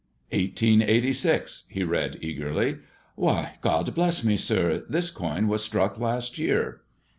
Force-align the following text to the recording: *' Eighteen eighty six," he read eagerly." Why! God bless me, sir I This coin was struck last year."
*' 0.15 0.31
Eighteen 0.31 0.81
eighty 0.81 1.13
six," 1.13 1.65
he 1.69 1.83
read 1.83 2.17
eagerly." 2.21 2.77
Why! 3.15 3.59
God 3.61 3.93
bless 3.93 4.23
me, 4.23 4.35
sir 4.35 4.77
I 4.81 4.81
This 4.89 5.11
coin 5.11 5.47
was 5.47 5.63
struck 5.63 5.99
last 5.99 6.39
year." 6.39 6.81